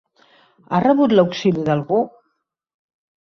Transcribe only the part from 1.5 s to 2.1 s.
d'algú?